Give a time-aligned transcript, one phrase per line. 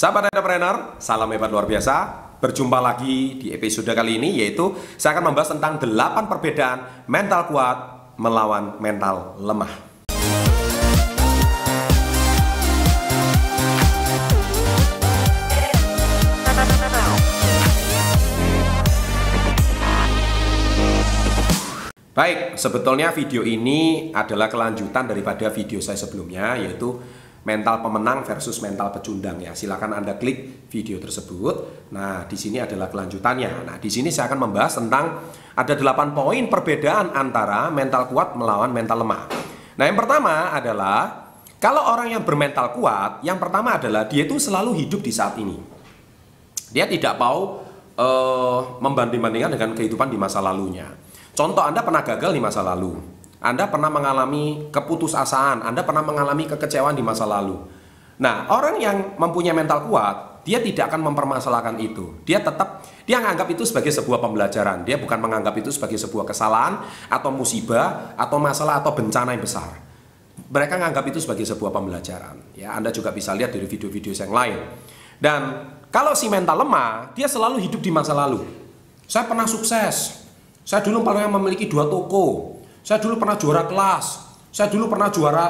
[0.00, 2.08] Sahabat entrepreneur, salam hebat luar biasa.
[2.40, 7.76] Berjumpa lagi di episode kali ini yaitu saya akan membahas tentang 8 perbedaan mental kuat
[8.16, 9.68] melawan mental lemah.
[22.16, 28.92] Baik, sebetulnya video ini adalah kelanjutan daripada video saya sebelumnya yaitu mental pemenang versus mental
[28.92, 29.56] pecundang ya.
[29.56, 31.88] Silakan Anda klik video tersebut.
[31.96, 33.64] Nah, di sini adalah kelanjutannya.
[33.64, 35.04] Nah, di sini saya akan membahas tentang
[35.56, 39.24] ada 8 poin perbedaan antara mental kuat melawan mental lemah.
[39.80, 44.76] Nah, yang pertama adalah kalau orang yang bermental kuat, yang pertama adalah dia itu selalu
[44.84, 45.56] hidup di saat ini.
[46.72, 47.64] Dia tidak mau
[47.96, 50.88] uh, membanding-bandingkan dengan kehidupan di masa lalunya.
[51.36, 53.19] Contoh Anda pernah gagal di masa lalu.
[53.40, 57.56] Anda pernah mengalami keputusasaan, Anda pernah mengalami kekecewaan di masa lalu.
[58.20, 62.20] Nah, orang yang mempunyai mental kuat, dia tidak akan mempermasalahkan itu.
[62.28, 64.84] Dia tetap dia menganggap itu sebagai sebuah pembelajaran.
[64.84, 69.72] Dia bukan menganggap itu sebagai sebuah kesalahan atau musibah atau masalah atau bencana yang besar.
[70.52, 72.56] Mereka menganggap itu sebagai sebuah pembelajaran.
[72.56, 74.58] Ya, Anda juga bisa lihat dari video-video yang lain.
[75.20, 75.40] Dan
[75.88, 78.44] kalau si mental lemah, dia selalu hidup di masa lalu.
[79.08, 80.28] Saya pernah sukses.
[80.64, 82.59] Saya dulu pernah memiliki dua toko.
[82.80, 84.06] Saya dulu pernah juara kelas.
[84.50, 85.46] Saya dulu pernah juara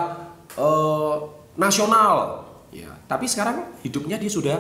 [0.58, 1.16] uh,
[1.56, 2.46] nasional.
[2.70, 4.56] Ya, tapi sekarang hidupnya dia sudah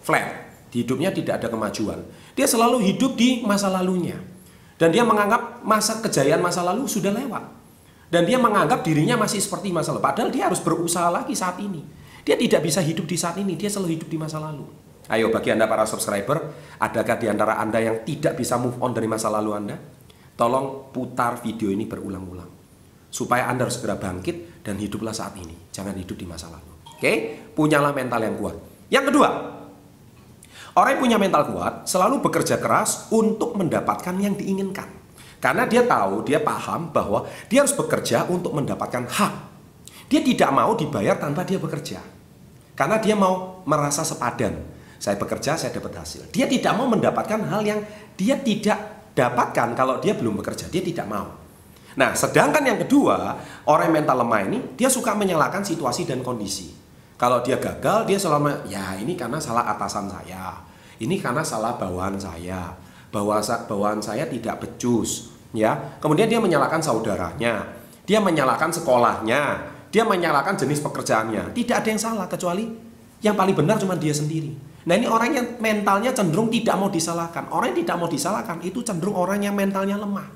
[0.00, 0.52] flat.
[0.72, 2.00] Di hidupnya tidak ada kemajuan.
[2.32, 4.16] Dia selalu hidup di masa lalunya.
[4.80, 7.44] Dan dia menganggap masa kejayaan masa lalu sudah lewat.
[8.08, 10.04] Dan dia menganggap dirinya masih seperti masa lalu.
[10.04, 11.84] Padahal dia harus berusaha lagi saat ini.
[12.22, 14.62] Dia tidak bisa hidup di saat ini, dia selalu hidup di masa lalu.
[15.10, 19.10] Ayo bagi Anda para subscriber, adakah di antara Anda yang tidak bisa move on dari
[19.10, 19.76] masa lalu Anda?
[20.32, 22.48] Tolong putar video ini berulang-ulang.
[23.12, 25.52] Supaya Anda harus segera bangkit dan hiduplah saat ini.
[25.68, 26.72] Jangan hidup di masa lalu.
[26.96, 27.12] Oke?
[27.52, 28.56] Punyalah mental yang kuat.
[28.88, 29.28] Yang kedua,
[30.78, 34.88] orang yang punya mental kuat selalu bekerja keras untuk mendapatkan yang diinginkan.
[35.42, 39.34] Karena dia tahu, dia paham bahwa dia harus bekerja untuk mendapatkan hak.
[40.06, 41.98] Dia tidak mau dibayar tanpa dia bekerja.
[42.78, 44.62] Karena dia mau merasa sepadan.
[45.02, 46.30] Saya bekerja, saya dapat hasil.
[46.30, 47.82] Dia tidak mau mendapatkan hal yang
[48.14, 51.28] dia tidak dapatkan kalau dia belum bekerja, dia tidak mau.
[51.92, 53.36] Nah, sedangkan yang kedua,
[53.68, 56.72] orang mental lemah ini, dia suka menyalahkan situasi dan kondisi.
[57.20, 60.58] Kalau dia gagal, dia selalu, ya ini karena salah atasan saya,
[60.98, 62.72] ini karena salah bawahan saya,
[63.12, 65.76] bahwa bawahan saya tidak becus, ya.
[66.00, 67.68] Kemudian dia menyalahkan saudaranya,
[68.08, 69.42] dia menyalahkan sekolahnya,
[69.92, 71.52] dia menyalahkan jenis pekerjaannya.
[71.52, 72.64] Tidak ada yang salah kecuali
[73.22, 74.71] yang paling benar cuma dia sendiri.
[74.82, 77.46] Nah ini orang yang mentalnya cenderung tidak mau disalahkan.
[77.54, 80.26] Orang yang tidak mau disalahkan itu cenderung orang yang mentalnya lemah.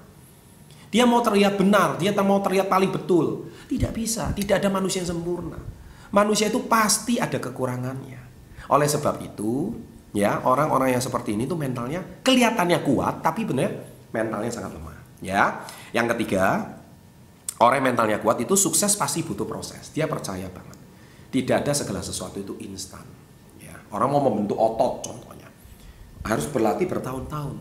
[0.86, 3.50] Dia mau terlihat benar, dia mau terlihat paling betul.
[3.66, 5.58] Tidak bisa, tidak ada manusia yang sempurna.
[6.14, 8.22] Manusia itu pasti ada kekurangannya.
[8.70, 9.74] Oleh sebab itu,
[10.14, 13.74] ya orang-orang yang seperti ini tuh mentalnya kelihatannya kuat, tapi benar
[14.14, 14.94] mentalnya sangat lemah.
[15.18, 16.78] Ya, yang ketiga,
[17.58, 19.90] orang yang mentalnya kuat itu sukses pasti butuh proses.
[19.90, 20.78] Dia percaya banget.
[21.34, 23.25] Tidak ada segala sesuatu itu instan
[23.94, 25.47] Orang mau membentuk otot contohnya.
[26.26, 27.56] Harus berlatih bertahun-tahun.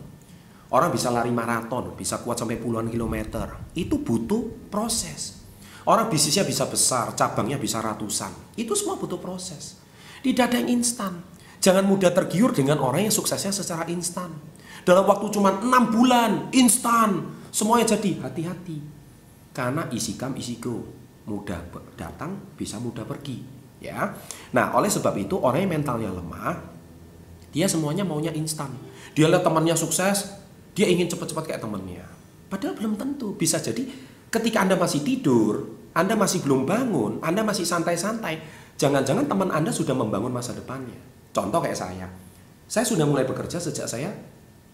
[0.66, 3.70] Orang bisa lari maraton, bisa kuat sampai puluhan kilometer.
[3.78, 5.46] Itu butuh proses.
[5.86, 8.58] Orang bisnisnya bisa besar, cabangnya bisa ratusan.
[8.58, 9.78] Itu semua butuh proses.
[10.26, 11.22] Tidak ada yang instan.
[11.62, 14.34] Jangan mudah tergiur dengan orang yang suksesnya secara instan.
[14.82, 17.38] Dalam waktu cuma 6 bulan, instan.
[17.54, 18.82] Semuanya jadi, hati-hati.
[19.54, 20.82] Karena isi kam isi go.
[21.30, 21.62] Mudah
[21.94, 23.55] datang, bisa mudah pergi
[23.86, 24.12] ya.
[24.52, 26.58] Nah, oleh sebab itu orang yang mentalnya lemah,
[27.54, 28.68] dia semuanya maunya instan.
[29.16, 30.36] Dia lihat temannya sukses,
[30.76, 32.04] dia ingin cepat-cepat kayak temannya.
[32.52, 33.32] Padahal belum tentu.
[33.38, 33.88] Bisa jadi
[34.28, 38.44] ketika Anda masih tidur, Anda masih belum bangun, Anda masih santai-santai,
[38.76, 41.00] jangan-jangan teman Anda sudah membangun masa depannya.
[41.32, 42.06] Contoh kayak saya.
[42.66, 44.10] Saya sudah mulai bekerja sejak saya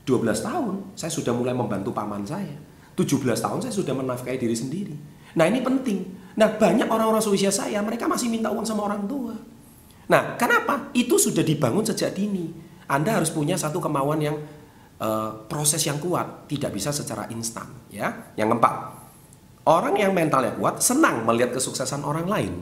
[0.08, 0.74] 12 tahun.
[0.98, 2.58] Saya sudah mulai membantu paman saya.
[2.98, 4.94] 17 tahun saya sudah menafkahi diri sendiri.
[5.38, 6.04] Nah, ini penting
[6.36, 9.34] Nah banyak orang-orang seusia saya mereka masih minta uang sama orang tua.
[10.08, 10.92] Nah kenapa?
[10.96, 12.52] Itu sudah dibangun sejak dini.
[12.88, 14.36] Anda harus punya satu kemauan yang
[15.02, 17.66] uh, proses yang kuat, tidak bisa secara instan.
[17.88, 18.74] Ya, yang keempat,
[19.66, 22.52] orang yang mentalnya kuat senang melihat kesuksesan orang lain.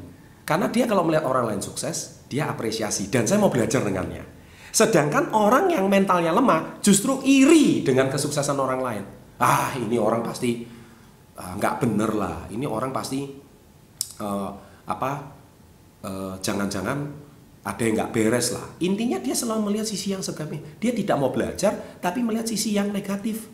[0.46, 4.26] Karena dia kalau melihat orang lain sukses, dia apresiasi dan saya mau belajar dengannya.
[4.70, 9.04] Sedangkan orang yang mentalnya lemah justru iri dengan kesuksesan orang lain.
[9.42, 10.62] Ah, ini orang pasti
[11.38, 12.36] ah, nggak uh, bener lah.
[12.50, 13.39] Ini orang pasti
[14.20, 14.50] uh,
[14.84, 15.10] apa
[16.02, 16.98] eh, jangan-jangan
[17.60, 18.64] ada yang nggak beres lah.
[18.80, 20.64] Intinya dia selalu melihat sisi yang segamnya.
[20.80, 23.52] Dia tidak mau belajar, tapi melihat sisi yang negatif.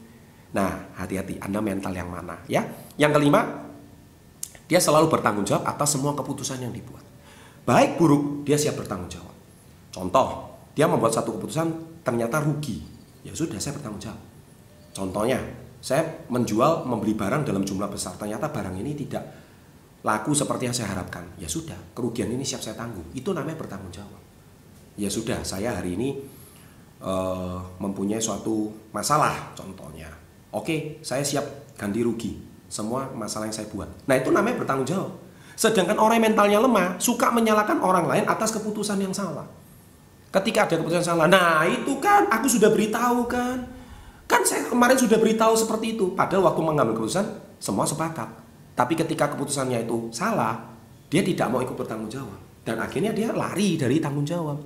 [0.54, 2.62] Nah, hati-hati, Anda mental yang mana ya?
[2.94, 3.66] Yang kelima,
[4.70, 7.02] dia selalu bertanggung jawab atas semua keputusan yang dibuat.
[7.66, 9.34] Baik buruk, dia siap bertanggung jawab.
[9.90, 12.78] Contoh, dia membuat satu keputusan ternyata rugi.
[13.26, 14.22] Ya sudah, saya bertanggung jawab.
[14.94, 15.42] Contohnya,
[15.82, 18.14] saya menjual membeli barang dalam jumlah besar.
[18.14, 19.45] Ternyata barang ini tidak
[20.06, 21.26] laku seperti yang saya harapkan.
[21.35, 23.11] Ya sudah, kerugian ini siap saya tanggung.
[23.11, 24.23] Itu namanya bertanggung jawab.
[24.94, 26.23] Ya sudah, saya hari ini
[27.03, 30.06] uh, mempunyai suatu masalah contohnya.
[30.55, 32.38] Oke, saya siap ganti rugi
[32.70, 33.91] semua masalah yang saya buat.
[34.06, 35.12] Nah, itu namanya bertanggung jawab.
[35.58, 39.49] Sedangkan orang yang mentalnya lemah suka menyalahkan orang lain atas keputusan yang salah.
[40.31, 43.64] Ketika ada keputusan salah, nah itu kan aku sudah beritahu kan.
[44.26, 46.12] Kan saya kemarin sudah beritahu seperti itu.
[46.12, 47.26] Padahal waktu mengambil keputusan
[47.59, 48.45] semua sepakat.
[48.76, 50.61] Tapi ketika keputusannya itu salah,
[51.08, 52.37] dia tidak mau ikut bertanggung jawab.
[52.61, 54.58] Dan akhirnya dia lari dari tanggung jawab.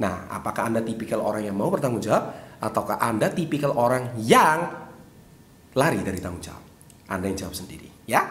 [0.00, 4.64] Nah, apakah Anda tipikal orang yang mau bertanggung jawab ataukah Anda tipikal orang yang
[5.76, 6.64] lari dari tanggung jawab?
[7.10, 8.24] Anda yang jawab sendiri, ya.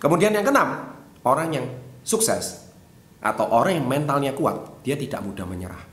[0.00, 0.96] Kemudian yang keenam,
[1.26, 1.66] orang yang
[2.00, 2.72] sukses
[3.20, 5.90] atau orang yang mentalnya kuat, dia tidak mudah menyerah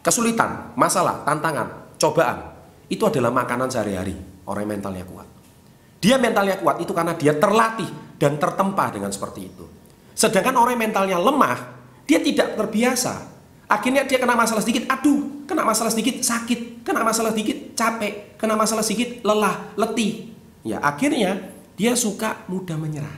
[0.00, 2.38] kesulitan, masalah, tantangan, cobaan
[2.90, 4.16] itu adalah makanan sehari-hari
[4.48, 5.28] orang yang mentalnya kuat.
[6.00, 9.64] Dia mentalnya kuat itu karena dia terlatih dan tertempa dengan seperti itu.
[10.16, 11.58] Sedangkan orang yang mentalnya lemah,
[12.08, 13.28] dia tidak terbiasa.
[13.70, 18.58] Akhirnya dia kena masalah sedikit, aduh, kena masalah sedikit sakit, kena masalah sedikit capek, kena
[18.58, 20.32] masalah sedikit lelah, letih.
[20.66, 23.16] Ya, akhirnya dia suka mudah menyerah.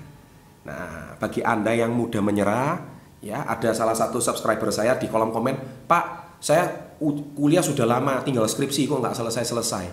[0.62, 2.78] Nah, bagi Anda yang mudah menyerah,
[3.24, 6.92] ya, ada salah satu subscriber saya di kolom komen, "Pak, saya
[7.38, 9.86] kuliah sudah lama, tinggal skripsi kok nggak selesai-selesai.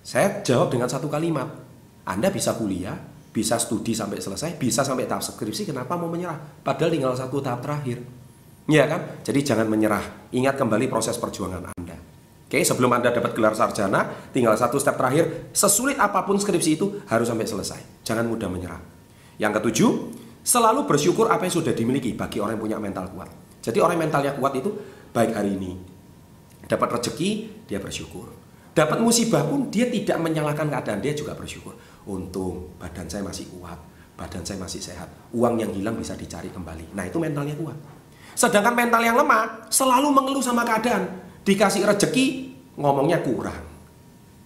[0.00, 1.48] Saya jawab dengan satu kalimat,
[2.06, 2.94] Anda bisa kuliah,
[3.34, 6.38] bisa studi sampai selesai, bisa sampai tahap skripsi, kenapa mau menyerah?
[6.62, 7.98] Padahal tinggal satu tahap terakhir.
[8.70, 9.22] Ya kan?
[9.26, 10.30] Jadi jangan menyerah.
[10.30, 11.98] Ingat kembali proses perjuangan Anda.
[12.46, 17.02] Oke, sebelum Anda dapat gelar sarjana, tinggal satu step terakhir, sesulit apa pun skripsi itu
[17.10, 17.80] harus sampai selesai.
[18.06, 18.78] Jangan mudah menyerah.
[19.42, 19.90] Yang ketujuh,
[20.46, 23.30] selalu bersyukur apa yang sudah dimiliki bagi orang yang punya mental kuat.
[23.66, 24.70] Jadi orang mentalnya kuat itu
[25.10, 25.74] baik hari ini.
[26.70, 27.30] Dapat rezeki,
[27.66, 28.30] dia bersyukur.
[28.76, 31.74] Dapat musibah pun dia tidak menyalahkan keadaan, dia juga bersyukur.
[32.06, 33.74] Untung badan saya masih kuat,
[34.14, 35.10] badan saya masih sehat.
[35.34, 36.94] Uang yang hilang bisa dicari kembali.
[36.94, 37.74] Nah itu mentalnya kuat.
[38.38, 41.08] Sedangkan mental yang lemah selalu mengeluh sama keadaan.
[41.42, 42.26] Dikasih rezeki,
[42.78, 43.64] ngomongnya kurang.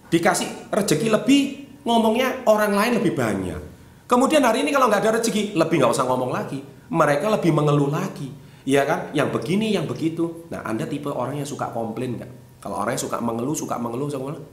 [0.09, 1.41] Dikasih rezeki lebih,
[1.85, 3.61] ngomongnya orang lain lebih banyak.
[4.09, 6.59] Kemudian hari ini kalau nggak ada rezeki, lebih nggak usah ngomong lagi.
[6.91, 8.27] Mereka lebih mengeluh lagi.
[8.65, 8.99] Iya kan?
[9.15, 10.45] Yang begini, yang begitu.
[10.53, 12.31] Nah, Anda tipe orang yang suka komplain nggak?
[12.61, 14.43] Kalau orang yang suka mengeluh, suka mengeluh, mengeluh,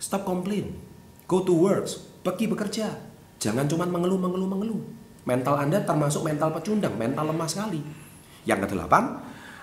[0.00, 0.72] stop komplain.
[1.28, 1.84] Go to work,
[2.28, 2.86] pergi bekerja.
[3.40, 4.82] Jangan cuma mengeluh, mengeluh, mengeluh.
[5.24, 7.80] Mental Anda termasuk mental pecundang, mental lemah sekali.
[8.44, 9.16] Yang kedelapan,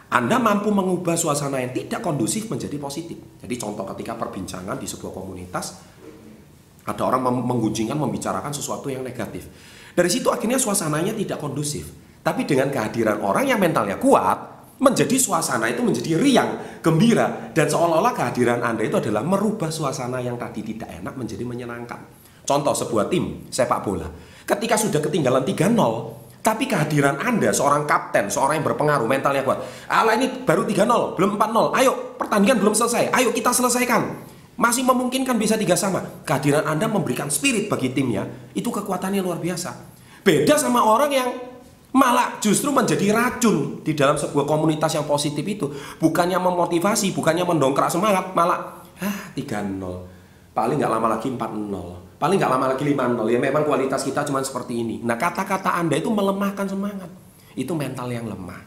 [0.10, 3.18] Anda mampu mengubah suasana yang tidak kondusif menjadi positif.
[3.42, 5.66] Jadi contoh ketika perbincangan di sebuah komunitas,
[6.86, 9.50] ada orang menggunjingkan, membicarakan sesuatu yang negatif.
[9.94, 15.70] Dari situ akhirnya suasananya tidak kondusif tapi dengan kehadiran orang yang mentalnya kuat, menjadi suasana
[15.70, 20.90] itu menjadi riang, gembira, dan seolah-olah kehadiran Anda itu adalah merubah suasana yang tadi tidak
[20.90, 22.02] enak menjadi menyenangkan.
[22.45, 24.06] Contoh sebuah tim sepak bola,
[24.45, 25.75] ketika sudah ketinggalan 3-0,
[26.45, 29.65] tapi kehadiran Anda, seorang kapten, seorang yang berpengaruh, mentalnya kuat.
[29.89, 31.74] Ala ini baru 3-0, belum 4-0.
[31.74, 33.09] Ayo, pertandingan belum selesai.
[33.09, 34.13] Ayo kita selesaikan.
[34.53, 36.06] Masih memungkinkan bisa tiga sama.
[36.21, 38.30] Kehadiran Anda memberikan spirit bagi timnya.
[38.53, 39.74] Itu kekuatannya luar biasa.
[40.21, 41.30] Beda sama orang yang
[41.95, 47.87] malah justru menjadi racun di dalam sebuah komunitas yang positif itu bukannya memotivasi bukannya mendongkrak
[47.87, 49.80] semangat malah ah 3-0
[50.52, 54.42] paling nggak lama lagi 4-0 paling nggak lama lagi 5-0 ya memang kualitas kita cuma
[54.42, 54.95] seperti ini.
[55.04, 57.12] Nah kata-kata anda itu melemahkan semangat.
[57.56, 58.62] Itu mental yang lemah.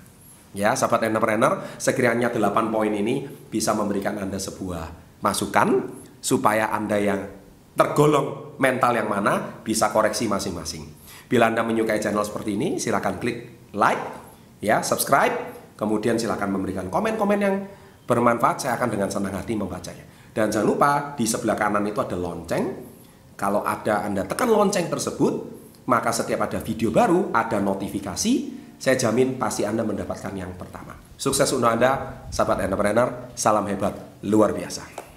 [0.57, 4.89] Ya sahabat entrepreneur sekiranya 8 poin ini bisa memberikan anda sebuah
[5.21, 7.21] masukan supaya anda yang
[7.79, 10.83] tergolong mental yang mana bisa koreksi masing-masing.
[11.31, 14.03] Bila Anda menyukai channel seperti ini, silahkan klik like,
[14.59, 15.31] ya, subscribe,
[15.79, 17.55] kemudian silahkan memberikan komen-komen yang
[18.09, 20.05] bermanfaat, saya akan dengan senang hati membacanya.
[20.35, 22.88] Dan jangan lupa, di sebelah kanan itu ada lonceng.
[23.39, 25.35] Kalau ada Anda tekan lonceng tersebut,
[25.87, 28.33] maka setiap ada video baru, ada notifikasi,
[28.83, 30.99] saya jamin pasti Anda mendapatkan yang pertama.
[31.15, 33.95] Sukses untuk Anda, sahabat entrepreneur, salam hebat,
[34.27, 35.08] luar biasa.